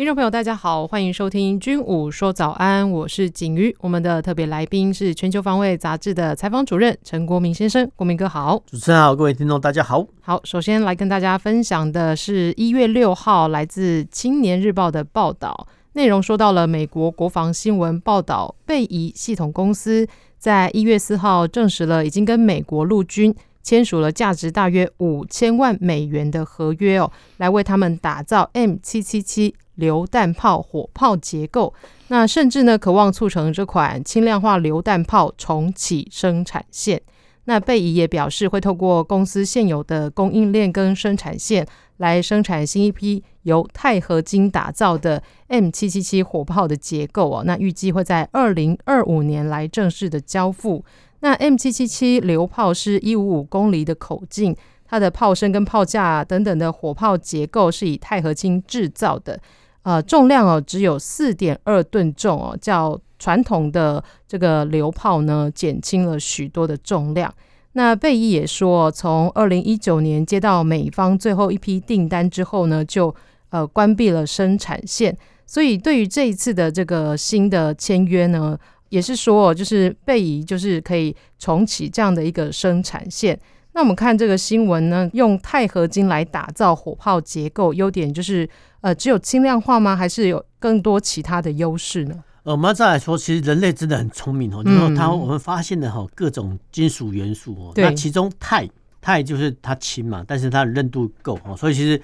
[0.00, 3.76] 听众朋友，大家好，欢迎收听《军武说早安》，我是景瑜。
[3.80, 8.62] 我们的特别来宾是《全球防卫杂志》的采访主任陈国铭先生，国铭哥好。
[8.64, 10.06] 主持人好，各位听众大家好。
[10.22, 20.08] 好，首先来跟大家分享的是一月六号来自《青年日报》的报道，内容说到了美国国防新闻报道，贝仪系统公司
[20.38, 23.34] 在一月四号证实了已经跟美国陆军。
[23.62, 31.72] 签署了价值大约五千万美元的合约哦，来为他们打造 M 七七七榴弹炮火炮结构。
[32.08, 37.00] 那甚至呢，渴望促成这款轻量化榴弹炮重启生产线。
[37.44, 47.42] 那贝仪也表示，会透过公司现有的供应链跟生产线来生产新一批由钛合金打造的 M 七七七火炮的结构哦。
[47.44, 50.84] 那预计会在二零二五年来正式的交付。
[51.20, 59.38] 那 M 七七七榴炮是一五五公里的口径，它的炮身跟炮架等等的火炮结构是以钛合金制造的，
[59.82, 67.32] 呃，重量哦只有四点二吨重哦，较传统的这个榴炮呢减轻了许多的重量。
[67.72, 73.14] 那贝伊也说，从二零一九年接到美方最后一批订单之后呢，就
[73.50, 78.58] 呃关闭了生产线，所以对于这一次的这个新的签约呢。
[78.90, 83.40] 也是说，就是贝仪就是可以重启这样的一个生产线。
[83.72, 88.48] 那我们看这个新闻呢，用钛合金来打造火炮结构，优点就是
[88.80, 89.94] 呃，只有轻量化吗？
[89.94, 92.24] 还是有更多其他的优势呢？
[92.42, 94.64] 呃，我们要再来说，其实人类真的很聪明哦。
[94.64, 98.68] 就是说，它我们发现的哈各种金属元素哦，那其中钛
[99.00, 102.02] 钛就是它轻嘛，但是它的韧度够哦，所以其实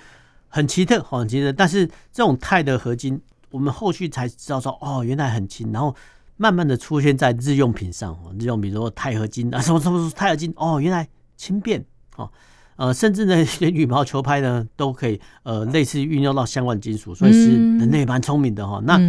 [0.49, 1.53] 很奇特，很奇特。
[1.53, 3.21] 但是这种钛的合金，
[3.51, 5.93] 我们后续才知道说，哦，原来很轻，然后。
[6.37, 11.83] 慢慢的出现在日用品上哦，日用比如说钛合金啊， 什么什么钛合金哦，原来轻便
[12.17, 12.31] 哦，
[12.77, 18.81] 呃，甚至呢， 连羽毛球拍呢都可以呃类似运用到相关金属，所以是人类蛮聪明的哈。
[18.85, 19.01] 那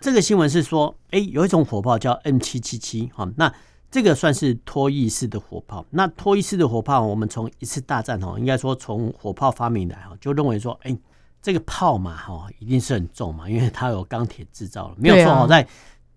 [0.00, 3.52] 这个新闻是说，哎，有一种火炮叫 M 七七七哈，那
[3.90, 5.84] 这个算是脱翼式的火炮。
[5.90, 10.96] 那脱翼式的火炮，我们从一次大战哦，应该说从火炮发明来哈，就认为说，哎，
[11.40, 15.66] 这个炮嘛哈，一定是很重嘛，因为它有钢铁制造了，没有错哦，在。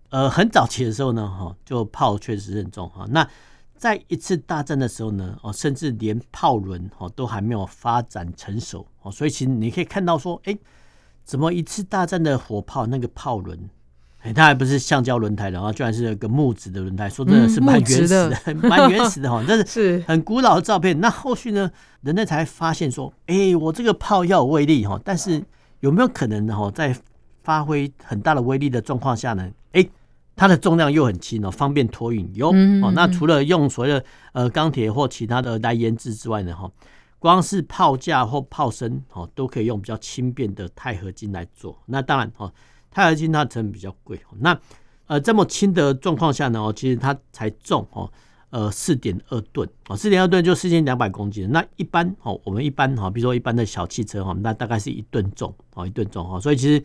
[0.09, 3.05] 呃，很早期的时候呢，哈，就炮确实很重哈。
[3.09, 3.27] 那
[3.77, 10.57] 在一次大战的时候呢，哦，甚至连炮轮哈都还没有发展成熟哦，所以其实你可以看到说，哎，
[11.23, 13.69] 怎么一次大战的火炮那个炮轮，
[14.21, 20.99] 哎，它还不是橡胶轮胎的，然后居然是一个木质的轮胎，说真的是 蛮原始的，蛮原始的哈， 这是很古老的照片。
[21.01, 21.69] 那后续呢，
[22.01, 25.43] 人类才发现说，哎，我这个炮要有威力哈，但是
[25.81, 26.55] 有没有可能呢？
[26.55, 26.95] 哈，在
[27.47, 29.87] 发挥很大的威力的状况下呢，哎。
[30.39, 32.29] 它的重量又很轻哦，方便托运。
[32.35, 32.49] 有
[32.83, 36.71] 哦，那除了用所谓的呃钢铁或其他的来研制之外呢，哈，
[37.17, 41.75] 光是炮架或炮身哦，都可以用比较轻便的钛合金来做。
[41.87, 42.53] 那当然哦，
[42.91, 44.21] 钛合金它成本比较贵。
[44.37, 44.55] 那
[45.07, 48.07] 呃这么轻的状况下呢，哦，其实它才重哦，
[48.51, 51.49] 呃四点二吨哦，四点二吨就四千两百公斤。
[51.51, 56.83] 那一般哦，我们一般哈，比如说一般的小汽车哈，那大概是一吨重哦，一吨重哈，所以其实。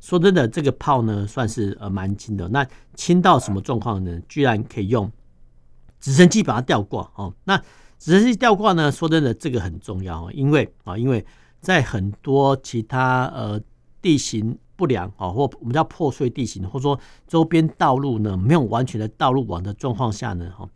[0.00, 2.48] 说真的，这个炮呢算是呃蛮轻的。
[2.48, 4.20] 那轻到什么状况呢？
[4.28, 5.10] 居然可以用
[6.00, 7.34] 直升机把它吊挂哦。
[7.44, 7.56] 那
[7.98, 8.92] 直升机吊挂呢？
[8.92, 11.24] 说真的，这个很重要哦，因为啊，因为
[11.60, 13.60] 在很多其他呃
[14.00, 20.68] 地形不良啊，或我们叫破碎地形，或者说周边道路呢没有完全的道路网的状况下呢，哈，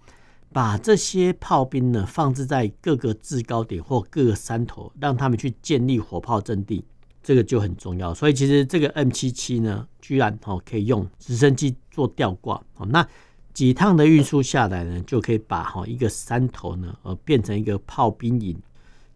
[0.53, 6.85] 把这些炮兵呢放置在各个制高点或各个山头，让他们去建立火炮阵地。
[7.23, 12.61] 这个就很重要，所以其实这个 M 七七呢，居然哦可以用直升机做吊挂。
[12.77, 13.07] 哦，那
[13.55, 18.57] 几趟的运输下来呢，就可以把哈一个山头呢，呃变成一个炮兵营，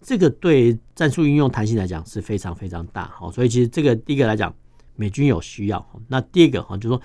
[0.01, 3.07] 这个对战术运用弹性来讲是非常非常大。
[3.09, 4.55] 哈，所以其实这个第一个来讲，
[4.95, 7.03] 美军有需要，那第二个哈就是说。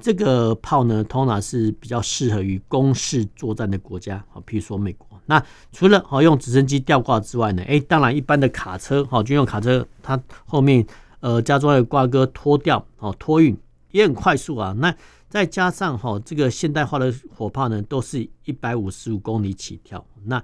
[0.00, 5.08] 这个炮呢，通常是比较适合于攻势作战的国家，啊，譬如说美国。
[5.24, 10.86] 那除了好用直升机吊挂之外呢，哎，当然一般的卡车，哈，军用卡车，它后面
[11.20, 13.56] 呃加装的挂钩拖吊，哦，托运
[13.90, 14.74] 也很快速啊。
[14.78, 14.94] 那
[15.28, 20.04] 再加上哈，这个现代化的火炮呢，都是一百五十五公里起跳。
[20.24, 20.40] 那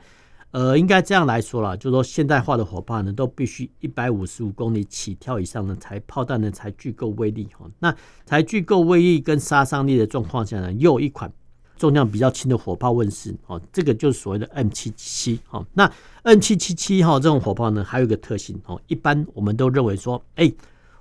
[0.52, 7.66] 呃，应该这样来说啦，就是说现代化的火炮呢，都必须一百五十五公里起跳以上呢，才炮弹呢才具够威力哈。
[7.78, 7.94] 那
[8.26, 11.32] 才具够威力跟杀伤力的状况下呢，又一款
[11.78, 15.64] 重量比较轻的火炮问世哦，这个就是所谓的 M 七七哈。
[15.72, 15.90] 那
[16.22, 20.52] M 七七七哈这种火炮呢，还有一个特性哦，一般我们都认为说，哎，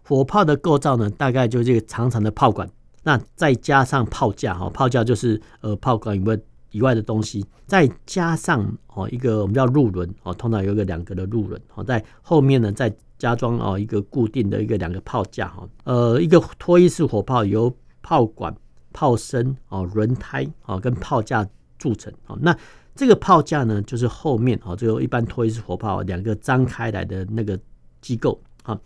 [0.02, 2.70] 火炮的构造呢，大概就是这个长长的炮管，
[3.04, 6.40] 那再加上炮架哈，炮架就是呃炮管以外。
[6.72, 18.56] 以外的东西，再加上哦一个我们叫入轮哦，通常有一个两个的入轮哦，在后面呢再加装哦一个固定的一个两个炮架哈，呃一个拖曳式火炮由炮管、
[18.94, 21.48] 炮身哦、轮胎哦跟炮架
[21.78, 22.56] 组成哦，那
[22.96, 27.60] 这个炮架呢就是后面哦，最后一般拖曳式火炮两个张开来的那个
[28.02, 28.80] 机构啊，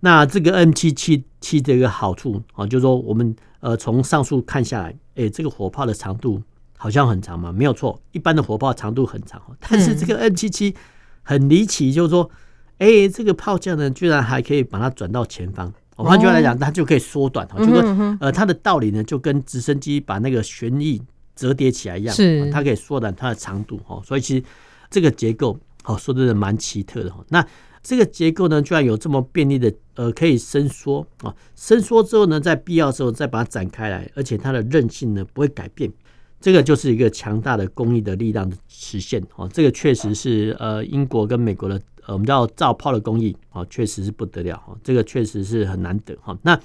[0.00, 6.42] 那这个 M 七七七的一个好处啊，就是说我们呃从上述看下来，哎这个火炮的长度。
[6.78, 8.00] 好像很长嘛，没有错。
[8.12, 10.74] 一般的火炮长度很长哦，但是这个 N 七七
[11.22, 12.30] 很离奇，就是说，
[12.78, 15.70] 哎、欸，这个炮架呢，居然还可以把它转到前方。
[15.96, 21.02] 换句话来讲，它就可以缩短，哦就是说，呃，它的道理呢，就跟直升机把那个旋翼
[21.34, 23.78] 折叠起来一样，是它可以缩短它的长度。
[23.78, 24.44] 哈，所以其实
[24.88, 27.10] 这个结构，哦，说真的蛮奇特的。
[27.10, 27.44] 哈，那
[27.82, 35.92] 这个结构呢，居然有这么便利的，呃，可以伸缩啊，伸缩之后呢，在必要时候再把它展开来，而且它的韧性呢不会改变。
[36.40, 41.74] 这个就是一个强大的工艺的力量的实现哦，这个确实是呃英国跟美国的
[42.06, 46.38] 呃我们叫造炮的工艺哦，确实是不得了哈，这个确实是很难得哈。
[46.42, 46.58] 那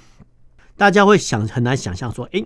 [0.76, 2.44] 大家会想很难想象说，哎，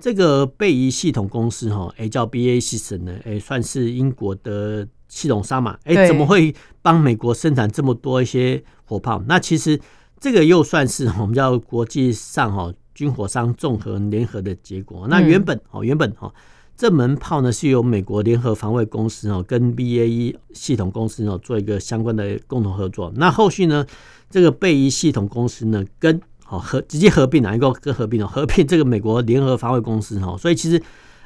[0.00, 9.22] 这个贝仪系统公司哈，哎叫 BAE Systems 呢，哎算是英国的系统商嘛，哎怎么会帮美国生产这么多一些火炮？
[9.28, 9.78] 那其实
[10.18, 12.72] 这个又算是我们叫国际上哈。
[12.98, 15.06] 军火商综合联合的结果。
[15.06, 16.34] 那原本哦，原本哦，
[16.76, 23.12] 这门炮呢是由美国联合防卫公司哦跟 BAE 系统公司哦做一个相关的共同合作。
[23.14, 23.86] 那后续呢，
[24.28, 28.26] 这个贝仪系统公司呢跟哦合直接合并哪一个跟合并哦？
[28.34, 30.36] 合并这个美国联合防卫公司哦。
[30.36, 30.82] 所以其实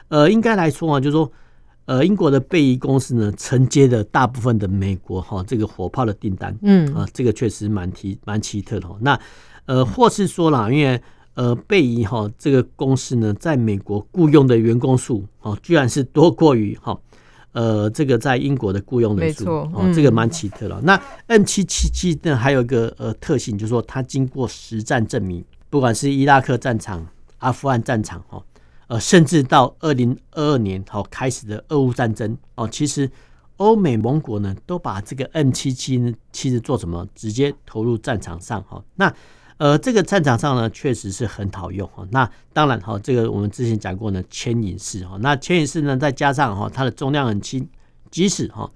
[0.08, 1.32] 呃，应该来说啊，就是说
[1.86, 6.54] 呃，英国的贝仪公司呢承接的大部分的美国哈这个火炮的订单。
[6.60, 8.86] 嗯啊，这个确实蛮奇蛮奇特的。
[9.00, 9.18] 那
[9.64, 11.00] 呃，或是说啦，因为
[11.34, 16.98] 呃，贝仪哈这个公司呢，在美国雇佣的员工数哦，居然是多过于哈
[17.52, 20.78] 呃这个在英国的雇佣人数哦，这个蛮奇特了。
[20.82, 27.06] 那 N 七七七呢，还有一个呃特性，就是说它经过实战证明，不管是伊拉克战场、
[27.38, 28.44] 阿富汗战场哈，
[28.88, 33.10] 呃，甚至到二零二二年好开始的俄乌战争哦，其实
[33.56, 39.10] 欧美盟国呢都把这个 N 七七呢其实做什么，直接投入战场上哈那。
[39.62, 42.04] 呃，这个战场上呢，确实是很好用哈。
[42.10, 45.16] 那当然哈，这个我们之前讲过呢，牵引式哈。
[45.20, 47.64] 那牵引式呢，再加上哈，它的重量很轻，
[48.10, 48.68] 即使哈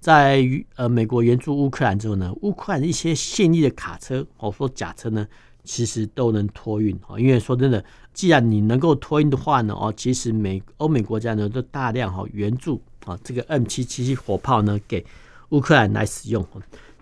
[0.00, 0.42] 在
[0.76, 5.28] 呃美国援助乌克兰之后呢，乌克兰一些现役的卡车或说甲车呢，
[5.62, 7.20] 其实都能托运哈。
[7.20, 7.84] 因为说真的，
[8.14, 15.04] 既然你能够托运的话呢，哦，其实美欧美国家呢都大量哈援助啊这个 M 七七七火炮呢给
[15.50, 16.42] 乌克兰来使用。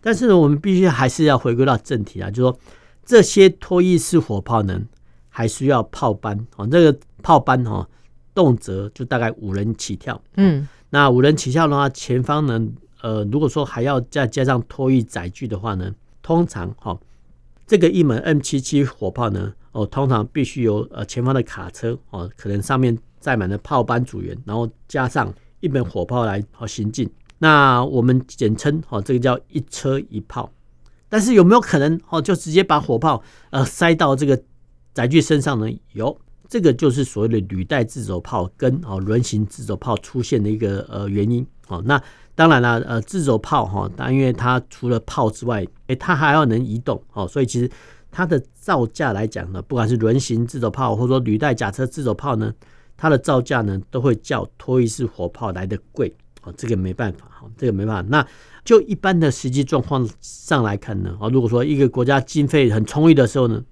[0.01, 2.59] 但是呢，我们必须还是要回归到正题啊，就是说。
[3.09, 4.79] 这些脱曳式火炮呢，
[5.31, 6.67] 还需要炮班哦。
[6.67, 7.89] 这个炮班哦，
[8.35, 10.21] 动辄就大概五人起跳。
[10.37, 12.69] 嗯，那五人起跳的话，前方呢，
[13.01, 15.91] 呃，如果说还要再加上脱曳载具的话呢，
[16.21, 17.01] 通常哈，
[17.67, 27.11] 这个一门 M 七七火炮呢，哦，通常必须由呃前方的卡车哦，可能上面载满了炮班组员，然后加上一门火炮来哦行进。
[27.39, 30.53] 那我们简称哦，这个叫一车一炮。
[31.09, 34.41] 但是有没有可能哦，就直接把火炮呃塞到这个
[34.93, 35.67] 载具身上呢？
[35.93, 41.83] 有，这个就是所谓的履带自走炮跟哦轮型自走炮出现的一个呃原因哦。
[41.87, 42.03] 那
[42.35, 47.71] 当然了，呃自走炮哈，但因为它除了炮之外，诶，它还要能移动哦，所以其实
[48.11, 52.55] 它的造价来讲呢，不管是轮型自走炮或者说履带甲车自走炮呢，
[52.97, 56.53] 它的造价呢都会较拖曳式火炮来的贵哦。
[56.57, 58.09] 这个没办法哈，这个没办法。
[58.09, 58.27] 那
[58.69, 63.65] 就一般的实际状况上来看呢，啊，如果说一个国家经费很充裕的时候呢，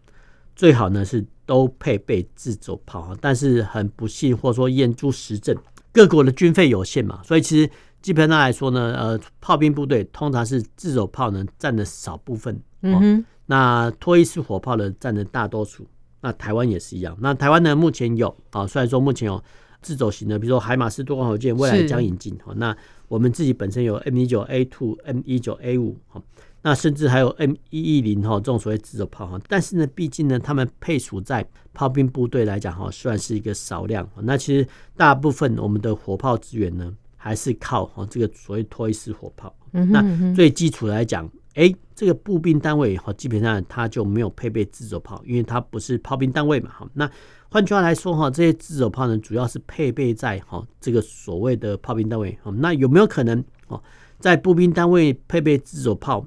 [0.55, 3.15] 最好呢是都配备自走炮啊。
[3.21, 5.55] 但是很不幸或者说验诸实证，
[5.93, 15.87] 各国的军费有限嘛，所以其实基本上来说呢，呃，炮兵部队通常是自走炮呢占了少部分，嗯哼，那拖曳式火炮呢占了大多数。
[16.23, 19.45] 那台湾也是一样，那台湾呢目前有啊，虽然说目前有
[19.83, 22.75] 自走型的，比如说海马斯多管火箭，未来将引进，那。
[23.09, 26.21] 我们自己本身有 M 一九 A two、M 一九 A 五哈，
[26.63, 34.09] 那甚至还有 M 一一零哈这种所谓自走炮哈，但是呢，毕竟呢，他们配属在炮兵部队来讲哈，算是一个少量。
[34.23, 39.55] 那其实大部分我们的火炮资源呢，还是靠哈这个所谓托伊斯火炮。
[39.73, 46.71] 嗯哼嗯哼，那最基础来讲，哎，这个步兵单位哈基本上它就没有配备自走炮，因为它不是炮兵单位嘛。
[46.71, 47.11] 哈，那
[47.49, 52.37] 换句话来说哈，这些自走炮呢，主要是配备在哈这个所谓的炮兵单位。
[52.57, 53.83] 那有没有可能哦，
[54.19, 56.27] 在步兵单位配备自走炮？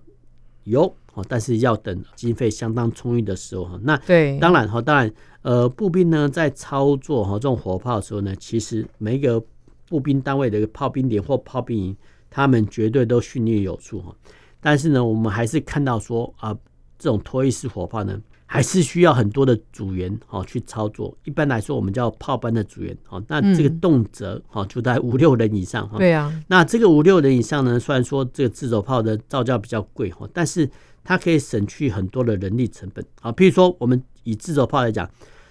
[0.63, 0.83] 有
[1.13, 1.25] 哦。
[1.27, 5.11] 但是要等经费相当充裕的时候哈，那对，当然哈，当然
[5.41, 9.43] 呃，步兵呢在操作哈这种火炮的时候呢，其实每一个
[9.87, 11.97] 步兵单位的一个炮兵连或炮兵营，
[12.29, 14.15] 他们绝对都训练有素哈。
[14.61, 16.55] 但是呢，我们还是看到说啊，
[16.97, 18.19] 这种脱曳式火炮呢，
[18.51, 21.15] 还是需要很多的组员哈去操作。
[21.23, 25.99] 一般来说，我们叫炮班的组员哈，那这个动辄哈就在五六人以上哈。
[25.99, 30.67] 对啊，那这个五六人以上呢，虽然说这个自走炮的造价比较贵哈，但是
[31.03, 35.07] 它可以省去很多的人力成本啊，譬如说我们以自走炮来讲，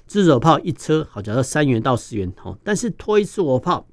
[0.08, 3.86] 自走炮一车好，假设三元到十元哦，但是拖一次火炮，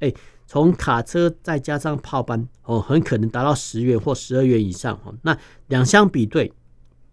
[0.00, 0.12] 哎，
[0.48, 5.14] 从卡车再加上炮班哦，很可能达到十元或十二元以上哦。
[5.22, 5.38] 那
[5.68, 6.52] 两相比对，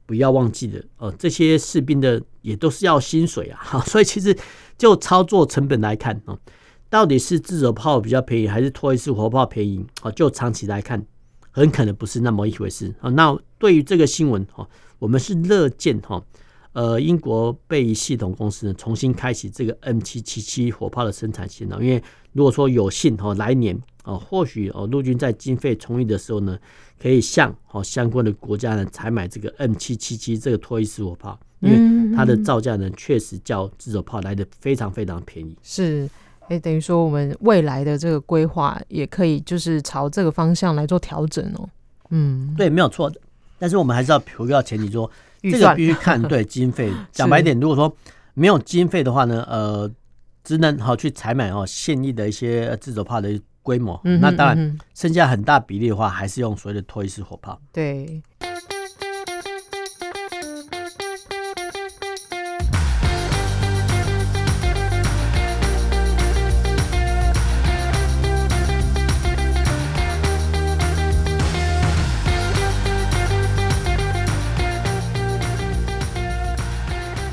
[0.05, 4.37] 不要忘记了哦，这些士兵的也都是要薪水啊，哈， 所以其实
[4.77, 6.37] 就操作成本来看哦，
[6.89, 9.85] 到底是自走炮比较便宜，还是拖一次火炮便宜？
[10.03, 11.05] 哦，就长期来看。
[11.51, 13.09] 很可能不是那么一回事啊。
[13.11, 14.67] 那对于这个新闻啊，
[14.99, 16.21] 我们是乐见哈，
[16.75, 21.81] 呃，英国被系统公司呢重新开启这个 M 七七七火炮的生产线了。
[21.81, 22.03] 因为
[22.33, 26.59] 如果说有幸哈，来年啊，或许哦，陆军在经费充裕的时候呢，
[27.01, 35.55] 可以向哦相关的国家呢采买这个 M 七七七这个拖曳式火炮，因为它的造价呢确实较自走炮来的非常非常便宜。
[35.63, 36.09] 是。
[36.47, 41.67] 哎，等于说我们未来的这个规划也可以就是朝这个方向来做调整哦。
[42.11, 43.19] 嗯，对，没有错的。
[43.57, 45.09] 但是我们还是要回到前提说，
[45.51, 46.91] 这个必须看 对经费。
[47.11, 47.95] 讲白一点，如果说
[48.33, 49.89] 没有经费的话呢，呃，
[50.43, 53.99] 只能好去采买哦现役的一些自走炮的规模。
[54.03, 57.59] 嗯，那当然，剩下很大比例的话，还是用所谓的拖曳式火炮。
[57.71, 58.21] 对。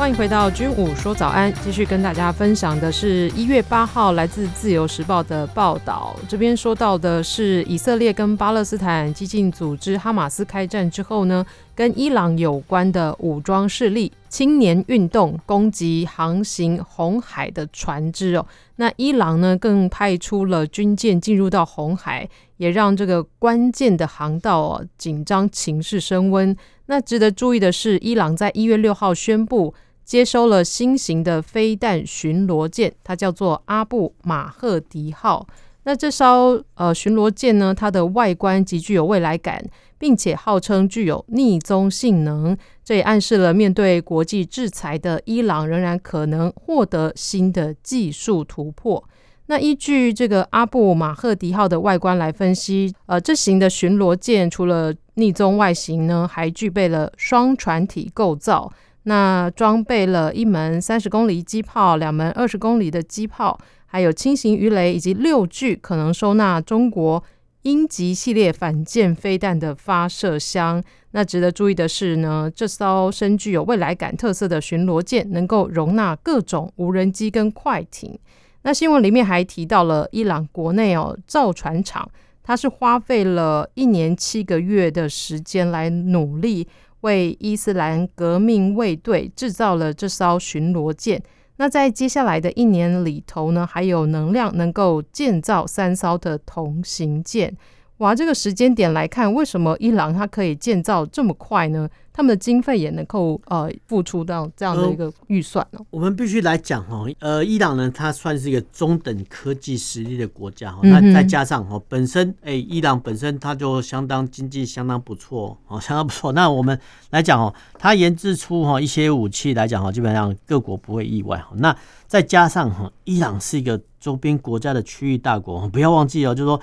[0.03, 6.17] 欢迎回到军武说早安，继续跟大家分享的是一月八号来自自由时报的报道。
[6.29, 18.45] 这边说到的是以色列跟巴勒斯坦激进组织哈马斯开战之后呢，跟伊朗有关的武装势力青年运动攻击航行红海的船只哦。
[18.75, 26.57] 那伊朗呢更派出了军舰进入到红海，也让这个关键的航道哦紧张情势升温。
[26.87, 29.73] 那值得注意的是，伊朗在一月六号宣布。
[30.05, 35.47] 接收了新型的飞弹巡逻舰，它叫做阿布马赫迪号。
[35.85, 39.65] 那这艘呃巡逻舰呢，它的外观极具有未来感，
[39.99, 42.57] 并且号称具有匿踪性能。
[42.85, 49.03] 这也暗示了面对国际制裁的伊朗仍然可能获得新的技术突破。
[49.47, 58.73] 那依据这个阿布马赫迪号的外观来分析，呃，这型的巡逻舰除了匿踪外形呢，还具备了双船体构造。
[59.05, 67.23] 那装备了一门三十公里机炮，两门二十公里的机炮，还有轻型鱼雷以及六具可能收纳中国
[67.63, 70.83] 鹰击系列反舰飞弹的发射箱。
[71.11, 78.19] 那值得注意的是呢，这艘深具有未来感特色的巡逻舰能够容纳各种无人机跟快艇。
[78.63, 82.09] 那新闻里面还提到了伊朗国内哦造船厂，
[82.43, 86.69] 它是花费了一年七个月的时间来努力。
[87.03, 91.23] 为伊斯兰革命卫队制造了这艘巡逻舰。
[91.57, 97.57] 那在接下来的一年里头呢，还有能量能够建造三艘的同型舰。
[97.99, 101.89] 哇，这个时间点来看，为什么伊朗它可以建造这么快呢？
[102.15, 105.87] 他们的经费也能够呃付出到这样的一个预算呢、哦呃？
[105.93, 116.33] 我们必须来讲哈，呃，伊朗呢，它算是一个中等科技实力的国家哈，那再加上哈，本身哎、欸，伊朗本身它就相当经济相当不错哦， 相当不错。
[116.33, 116.79] 那我们
[117.11, 121.53] 来讲哦，它研制出哈一些武器来讲哈，基本上各国不会意外哈。
[121.57, 121.75] 那
[122.07, 126.61] 再加上哈，伊朗是一个周边国家的区域大国，不要忘记哦，就是说。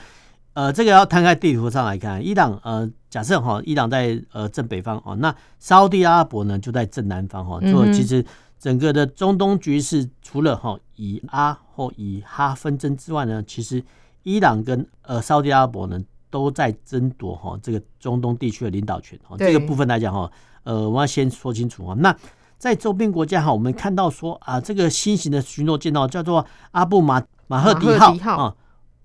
[0.60, 7.62] 呃，这个要摊开地图上来看，伊朗呃，假设哈，伊朗在呃正北方哦，那沙乌地阿拉伯呢就在正南方哈。
[7.62, 8.26] 就其实
[8.60, 13.82] 整个的中东局势，除了哈以阿或以哈纷争之外呢，其实
[14.24, 15.98] 伊朗跟呃沙乌地阿拉伯呢
[16.30, 19.38] 都在争夺哈这个中东地区的领导权哈。
[19.40, 20.30] 这个部分来讲哈，
[20.64, 21.96] 呃，我要先说清楚啊。
[22.00, 22.14] 那
[22.58, 28.54] 在周边国家哈，我们看到说啊，这个新型的巡逻舰哦，叫做阿布马马赫迪号啊。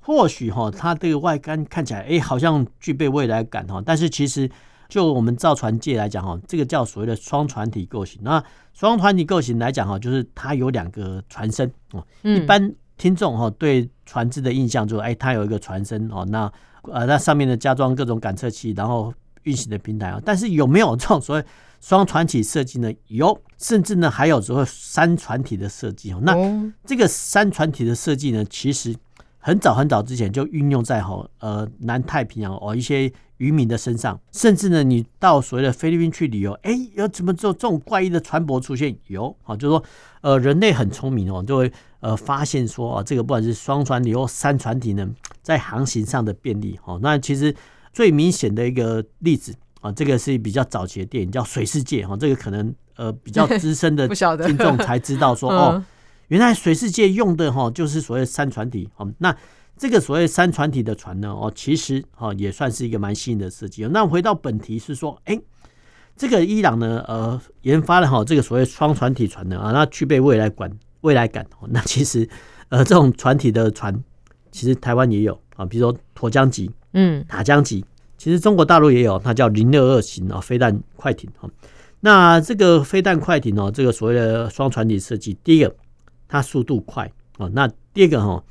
[0.05, 4.49] 或许哈，它这个外观看起来，哎，好像具备未来感哈，但是其实
[4.87, 8.21] 就我们造船界来讲哈，这个叫所谓的双船体构型。
[8.23, 8.45] 那
[8.75, 12.07] 双船体构型来讲哈，就是它有两个船身哦。
[12.23, 19.11] 一般听众哈对船只的印象就是，哎，它有一个船身哦，那呃那上面的加装各种感测器，然后
[19.45, 20.21] 运行的平台啊。
[20.23, 21.45] 但是有没有这种所谓
[21.81, 22.93] 双船体设计呢？
[23.07, 26.21] 有，甚至呢还有所谓三船体的设计哦。
[26.23, 26.37] 那
[26.85, 28.95] 这个三船体的设计呢，其实
[29.47, 38.97] 很早很早之前就运用在哈呃南太平洋哦一些渔民的身上，甚至呢你到所谓的菲律宾去旅游，哎，有怎么做这种怪异的船舶出现？
[39.09, 39.85] 有啊，就是说
[40.23, 41.71] 呃人类很聪明哦，就会
[42.01, 45.07] 呃发现说啊这个不管是双船体或三船体呢，
[45.43, 46.99] 在航行上的便利哦。
[47.03, 47.55] 那其实
[47.93, 49.55] 最明显的一个例子。
[49.83, 54.09] 啊，这个是比较早期的电影，叫《水世界》哈，这个可能呃比较资深的
[54.47, 55.85] 听众才知道说 哦，
[56.29, 59.13] 原来水世界用的哈就是所谓三船体哦。
[59.19, 59.37] 那
[59.77, 63.85] 这个所谓三船体的船呢哦，其实哈也算是一个蛮新颖的设计。
[63.87, 65.41] 那回到本题是说，哎，
[66.17, 71.69] 这个伊朗呢呃研发了哈这个所谓双船体船呢啊，那具备未来感未来感哦。
[71.73, 72.29] 那其实
[72.69, 74.03] 呃这种船体的船，
[74.53, 77.85] 其实台湾也有啊，比如说沱江级、嗯塔江级。
[78.17, 81.51] 其实中国大陆也有，它叫零六二型啊，飞弹快艇哈。
[82.01, 85.75] 那这个飞弹快艇哦，这个所谓的双船体设计，第一个
[86.29, 88.45] 它速度快哦，那第二个哈，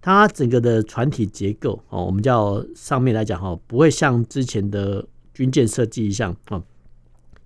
[0.00, 6.62] 它整个的船体结构哦，我们叫上面来讲哈，不会像之前的军舰设计一样啊，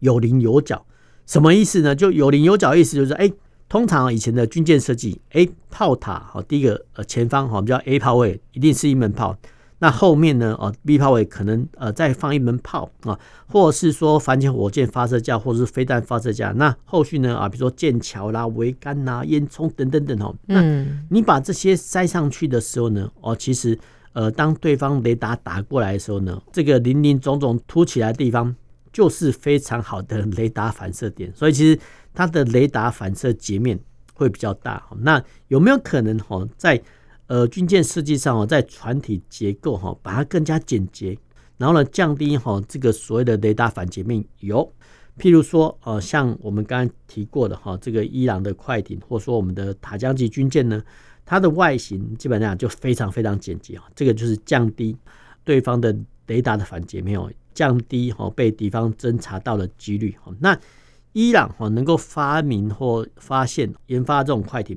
[0.01, 0.85] 有棱有角。
[1.27, 1.95] 什么意思呢？
[1.95, 3.31] 就有棱有角，意思就是哎，
[3.69, 9.37] 通常以前的军舰设计，哎，炮塔哦，第一个呃前方哈，我们叫 A 炮位，一定是一门炮。
[9.83, 10.55] 那后面呢？
[10.61, 16.53] 哦，B 炮位可能呃再放一门炮啊，或者是说反潜火箭发射架，或者是飞弹发射架。
[16.53, 17.35] 那后续呢？
[17.35, 20.37] 啊，比如说剑桥啦、桅杆啦、烟囱等等等哦。
[20.45, 20.63] 那
[21.09, 23.11] 你把这些塞上去的时候呢？
[23.23, 23.79] 哦，其实
[24.13, 28.55] 呃，当对方雷达打过来的时候呢，这个林林总总凸起来的地方
[28.93, 31.81] 就是非常好的雷达反射点，所以其实
[32.13, 33.81] 它的雷达反射截面
[34.13, 34.83] 会比较大。
[34.99, 36.79] 那有没有可能哈在？
[37.31, 41.17] 呃，军舰设计上哦，在船体结构哈，把它更加简洁，
[41.59, 44.25] 然后呢，降低哈这个所谓的雷达反截面。
[44.41, 44.69] 有，
[45.17, 50.83] 譬如说，呃，像我们刚刚提过的哈，这个伊朗的快艇，或者说我们的塔江级军舰呢，
[51.25, 53.85] 它的外形基本上就非常非常简洁啊。
[53.95, 54.97] 这个就是降低
[55.45, 60.17] 对方的雷达的反截面哦，降低哈被敌方侦察到的几率。
[60.41, 60.59] 那
[61.13, 64.77] 伊朗哈能够发明或发现研发这种快艇。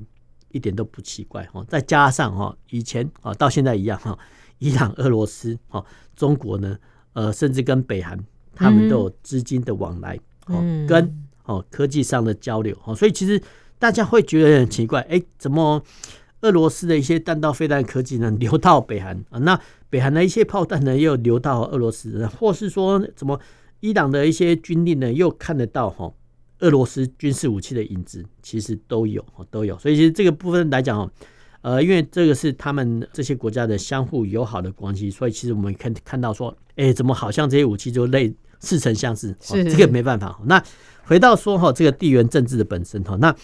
[0.53, 4.17] 一点都不奇怪哈，再加上哈，以前啊到现在一样哈，
[4.59, 5.83] 伊朗、俄罗斯、哈
[6.15, 6.77] 中国呢，
[7.11, 8.17] 呃，甚至跟北韩，
[8.55, 13.41] 他们都有资金的往来，哦，跟哦科技上的交流，哦，所以其实
[13.77, 15.83] 大家会觉得很奇怪，哎，怎么
[16.41, 19.39] 俄罗斯的一些弹道飞弹科技呢流到北韩啊？
[19.39, 23.39] 那北韩的一些炮弹呢又流到俄罗斯，或是说怎么
[23.79, 26.13] 伊朗的一些军力呢又看得到哈？
[26.63, 31.11] 俄罗斯军事武器的影子其实都有，都有，所以其实这个部分来讲，
[31.61, 39.35] 呃，因为这个是他们这些国家的相互友好的关系，所以其实我们可以看到说，哎，怎么好像这些武器就类似曾相识？
[39.41, 40.39] 是这个没办法。
[40.45, 40.63] 那
[41.03, 43.35] 回到说哈，这个地缘政治的本身哈，那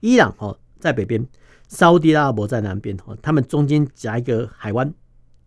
[0.00, 1.26] 伊朗哈在北边，
[1.68, 4.90] 沙乌地阿拉伯在南边哈，他们中间夹一个海湾，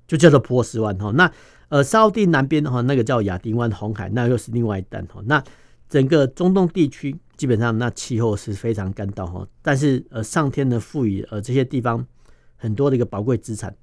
[0.08, 1.12] 就叫做波斯湾哈。
[1.16, 1.32] 那
[1.70, 5.20] 呃，沙乌地南边的话，那个叫亚丁湾红海，那又是另外一端哈。
[5.26, 5.44] 那
[5.90, 12.06] 整个中东地区基本上那气候是非常干燥哈，但是呃上天呢赋予呃这些地方
[12.56, 13.74] 很多的一个宝贵资产，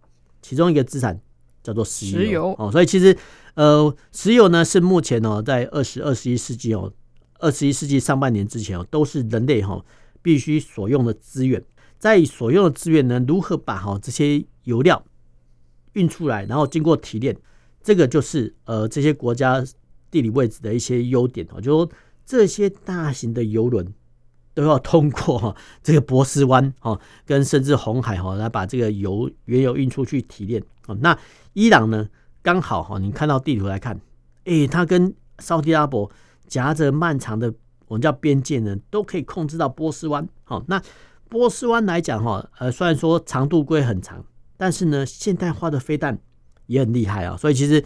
[0.42, 1.18] 其中一个资产
[1.62, 3.16] 叫做石油，石油哦，所以其实
[3.54, 6.92] 呃石油呢是目前哦在二十二十一世纪哦
[7.38, 9.82] 二十一世纪上半年之前哦都是人类哈
[10.20, 11.64] 必须所用的资源，
[11.98, 15.02] 在所用的资源呢如何把哈这些油料
[15.94, 17.34] 运出来，然后经过提炼，
[17.82, 19.64] 这个就是呃这些国家。
[20.14, 21.90] 地理位置的一些优点哦，就说
[22.24, 23.92] 这些大型的油轮
[24.54, 30.96] 都要通过这个波斯湾哦，跟甚至红海哈来把这个油原油运出去提炼哦。
[31.00, 31.18] 那
[31.54, 32.08] 伊朗呢，
[32.42, 34.00] 刚好哈，你看到地图来看，
[34.44, 36.08] 诶，它跟沙乌地阿拉伯
[36.46, 37.52] 夹着漫长的
[37.88, 40.28] 我们叫边界呢，都可以控制到波斯湾。
[40.44, 40.80] 好，那
[41.28, 44.24] 波斯湾来讲哈，呃，虽然说长度归很长，
[44.56, 46.16] 但是呢，现代化的飞弹
[46.66, 47.84] 也很厉害啊，所以其实。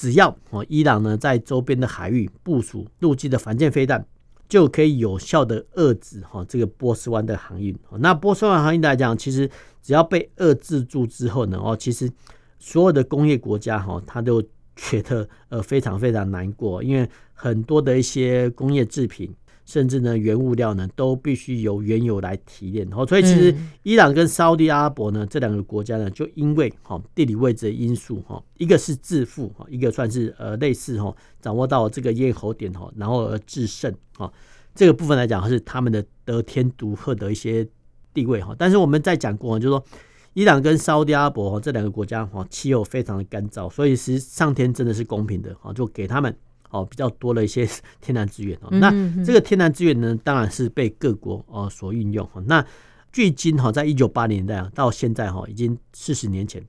[0.00, 4.02] 只要哦，伊朗呢在周边的海域部署陆基的反舰飞弹，
[4.48, 7.76] 就可以有效的遏制哈这个波斯湾的航运。
[7.98, 9.46] 那波斯湾航运来讲，其实
[9.82, 12.10] 只要被遏制住之后呢，哦，其实
[12.58, 14.42] 所有的工业国家哈，他都
[14.74, 19.30] 觉得呃非常非常难过，因为很多的一些工业制品，
[19.70, 22.88] 甚至呢，原物料呢都必须由原油来提炼。
[22.92, 23.54] 哦，所以其实
[23.84, 34.32] 伊朗跟沙乌地阿拉伯呢这两个国家呢，就因为哈地理位置的因素哈，一个是致富哈，一个算是呃类似哈，掌握到这个咽喉点哈，然后而制胜哈。
[34.74, 37.64] 这个部分来讲，是他们的得天独厚的一些
[38.12, 38.52] 地位哈。
[38.58, 39.84] 但是我们在讲过，就是说
[40.34, 46.34] 伊朗跟沙乌地阿拉伯这两个国家哈，气候非常的干燥，所以其实上天真的是公平的哈，就给他们。
[46.70, 47.68] 哦，比较多的一些
[48.00, 48.90] 天然资源哦，那
[49.24, 52.28] 这个天然资源呢，当然是被各国哦所运用。
[52.46, 52.64] 那
[53.12, 56.64] 距今哈，在一九八零年代啊，到现在哈，已经四十年前，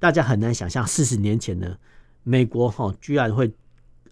[0.00, 1.76] 大家很难想象四十年前呢，
[2.24, 3.48] 美国哈居然会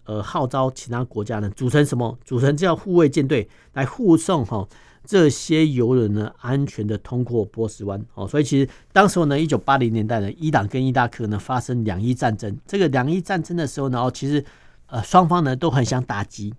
[0.05, 2.17] 呃号召其他国家呢组成什么？
[2.23, 4.65] 组成这样护卫舰队来护送哈
[5.03, 8.25] 这些游人呢安全的通过波斯湾哦。
[8.25, 12.57] 所以其实当时候呢，一九八零年代呢，伊朗跟伊拉克呢发生两伊战争。
[12.65, 14.41] 这个两伊战争的时候呢，哦，其实。
[14.87, 16.53] 呃，双方呢都很想打击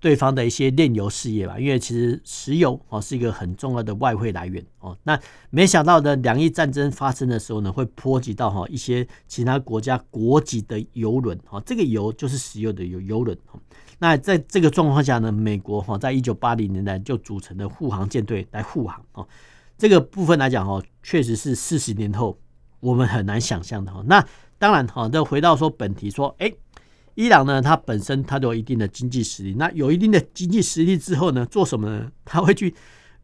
[0.00, 4.98] 对方的一些炼油事业吧，因为其实石油哦是一个很重要的外汇来源哦。
[5.04, 5.16] 那
[5.50, 13.38] 没想到呢，两伊战争发生的时候呢，会波及到哈一些其他国家国籍的油轮哈，这个油就是石油的油油轮。
[14.00, 19.24] 那在这个状况下呢，美国哈在一九八零年代就组成了护航舰队来护航哦。
[19.78, 22.36] 这个部分来讲哈，确实是四十年后
[22.80, 24.02] 我们很难想象的哈。
[24.08, 24.26] 那
[24.58, 26.52] 当然哈，再回到说本题说，哎。
[27.14, 29.54] 伊朗呢，它本身它都有一定的经济实力。
[29.58, 32.10] 那有一定的经济实力之后呢，做什么呢？
[32.24, 32.74] 他会去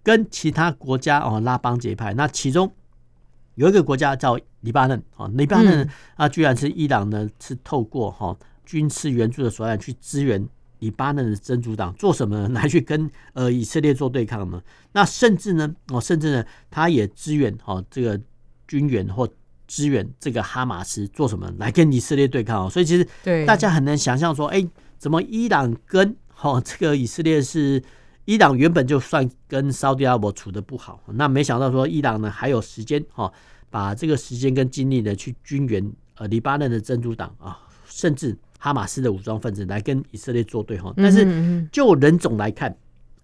[0.03, 2.13] 跟其他国家哦拉帮结派。
[2.15, 2.71] 那其中
[3.55, 10.47] 有一个国家叫黎巴嫩啊，黎巴嫩啊，居然是伊朗呢是透过哈军事援助的手段去支援
[10.81, 12.49] 黎巴嫩的真主党，做什么呢？
[12.61, 14.63] 来去跟呃以色列做对抗呢？
[14.93, 18.21] 那甚至呢，哦，甚至呢，他也支援哦这个
[18.67, 19.27] 军援或。
[19.69, 21.49] 支援这个哈马斯做什么？
[21.59, 23.07] 来跟以色列对抗哦，所以其实
[23.47, 24.67] 大家很难想象说，哎，
[24.99, 27.81] 怎么伊朗跟哈这个以色列是
[28.25, 33.31] 伊朗原本就算跟沙乌地阿拉伯处的不好，那没想到说伊朗呢还有时间哈，
[33.71, 40.93] 把这个时间跟精力呢去军援呃黎巴嫩的真主党啊，甚至哈马斯的武装分子来跟以色列作对哈。
[40.97, 42.75] 但是就人种来看，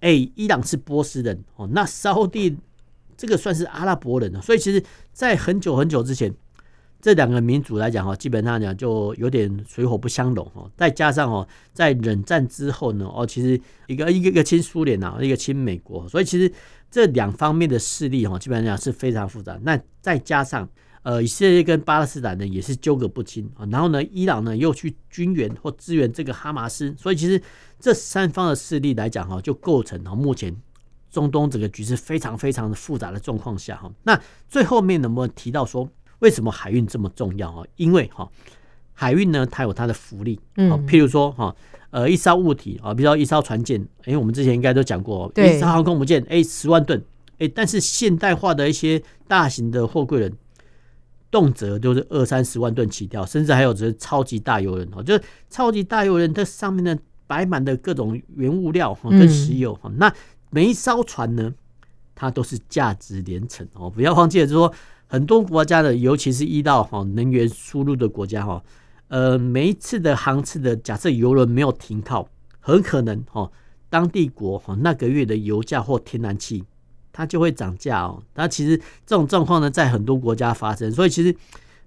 [0.01, 2.57] 哎，伊朗是波斯人哦，那沙乌地。
[3.17, 6.35] 这个算是阿拉伯人了，所以其实，在很久很久之前，
[7.01, 10.71] 这两个民族来讲哈，基本上讲就有点水火不相容哦。
[10.77, 16.51] 再加上哦，在冷战之后呢，哦，其实一个一个一个亲苏联啊，一个亲美国，所以其实
[16.91, 19.59] 这两方面的势力哈，基本上讲是非常复杂。
[19.63, 20.69] 那再加上
[21.03, 27.39] 呃，以色列跟巴勒斯坦呢也是纠葛不清啊，然后呢，伊朗呢又去军援或支援这个哈马斯，所以其实
[27.79, 30.57] 这三方的势力来讲哈，就构成了目前。
[31.15, 37.65] 中东整个局势非常非常的复杂的状况下哈，那最后面能不能提到说为什么海运这么重要啊？
[37.77, 38.29] 因为哈
[38.93, 41.55] 海运呢，它有它的福利，嗯，譬如说哈，
[41.91, 47.01] 呃，一艘物体啊，比如说一艘船舰，哎，我们之前应该都讲过，一艘航空母舰，哎，十万吨，
[47.39, 50.33] 哎，但是现代化的一些大型的货柜轮，
[51.31, 56.97] 动辄都是二三十万吨起跳，甚至还有这超级大油轮哦，就是超级大油轮，它上面呢
[57.27, 60.13] 摆满的各种原物料哈，跟石油哈，那。
[60.55, 61.53] 每一艘船呢，
[62.15, 63.91] 它都是价值连城哦。
[63.91, 64.73] 不要忘记了，就说
[65.09, 68.63] 很多国家的，尤其是依到哈能源输入的国家哈，
[69.09, 72.29] 呃，每一次的航次的假设油轮没有停靠，
[72.61, 73.51] 很可能哈
[73.91, 76.63] 当地国哈那个月的油价或天然气
[77.13, 78.23] 它就会涨价哦。
[78.37, 81.35] 那其实这种状况呢，在很多国家发生，所以其实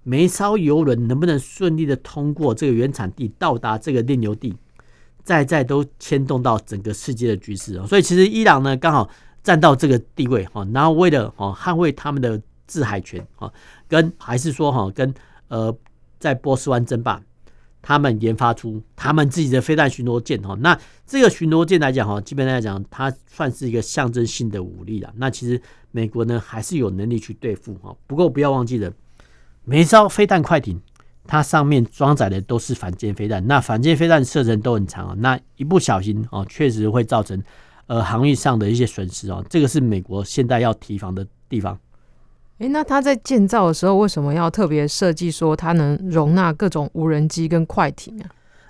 [0.02, 4.54] 每一艘油轮能不能顺利的通过这个原产地到达这个炼油地，
[5.28, 9.06] 在在都牵动到整个世界的局势哦，所以其实伊朗呢刚好
[9.42, 13.52] 站到这个地位哈，然后为了哈捍卫他们的制海权啊，
[13.86, 15.12] 跟还是说哈跟
[15.48, 15.76] 呃
[16.18, 17.20] 在波斯湾争霸，
[17.82, 20.74] 他们研发出他们自己的飞弹巡逻舰哈，那
[21.06, 25.12] 这个巡逻舰来讲哈，基本来讲它算是一个象征性的武力了。
[25.16, 25.60] 那其实
[25.90, 28.90] 美国呢还是有能力去对付哈，不过不要忘记了，
[29.64, 30.80] 每一艘飞弹快艇。
[31.28, 37.40] 它上面装载的都是反舰飞弹，那反舰飞弹射程都很长啊，那一不小心哦，确实会造成
[37.86, 41.78] 呃航运上的一些损失哦，这个是美国现在要提防的地方。
[42.60, 48.26] 诶、欸，那它在建造的时候为什么要特别设计说它能容纳各种无人机跟快艇啊？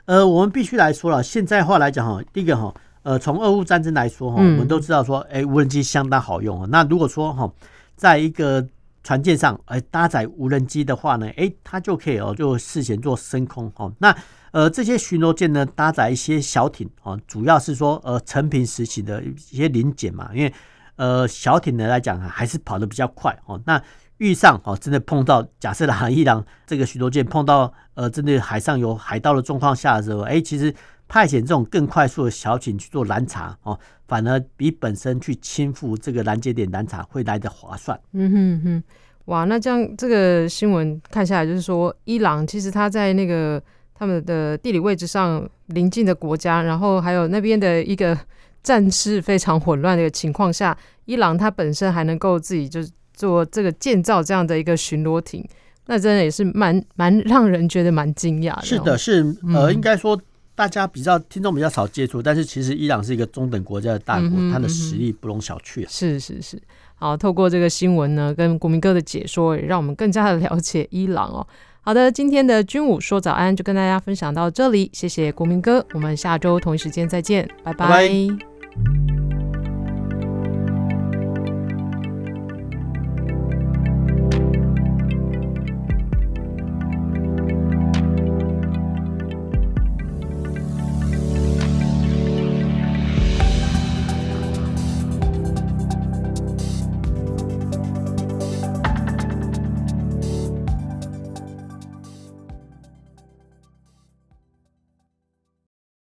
[0.06, 6.68] 呃，我们必须来说了，现在话来讲哈，第一个哈，呃，从俄乌战争来说哈，我们都知道说，哎、欸，无人机相当好用啊。
[6.70, 7.50] 那如果说哈，
[7.94, 8.66] 在一个
[9.02, 13.92] 船舰上，哎，搭载无人机的话呢，哎，它就可以哦，就事先做升空哦。
[13.98, 14.14] 那
[14.50, 20.30] 呃，这些巡逻舰呢，搭载一些小艇哦，主要是说呃，成平时期的一些零件嘛。
[20.34, 20.52] 因为
[20.96, 23.60] 呃，小艇呢来讲啊，还是跑得比较快哦。
[23.64, 23.80] 那
[24.16, 30.74] 遇上哦，真的碰到假设的伊朗这个巡逻舰碰到呃，真的海上有海盗的状况下的时候，哎，其实
[31.08, 37.98] 派遣这种更快速的小艇去做拦查哦，反而比本身去亲赴这个拦截点拦查会来得划算。
[38.12, 38.82] 嗯哼哼，
[39.24, 43.60] 哇，那这样这个新闻看下来，就是说伊朗其实他在那个
[43.94, 48.16] 他们的地理位置上邻近的国家，然后还有那边的一个
[48.62, 55.42] 战事非常混乱的一个情况下，伊朗它本身还能够自己就是做这个建造这样的一个巡逻艇，
[55.86, 58.62] 那真的也是蛮蛮让人觉得蛮惊讶的。
[58.62, 60.20] 是的，是呃，应该说。
[60.58, 65.88] 大家比较听众比较少接触，但是其实伊朗是一个中等国家的大国，嗯、它的实力不容小觑、啊。
[65.88, 66.60] 是是是，
[66.96, 71.46] 好，透过这个新闻呢，跟国民哥的解说，也让我们更加的了解伊朗哦。
[71.80, 77.88] 好的，今天的军武说早安就跟大家分享到这里，谢谢国民哥，我们下周同一时间再见，拜拜。
[77.88, 79.27] 拜拜。